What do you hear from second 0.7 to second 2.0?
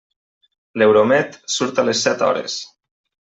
L'Euromed surt a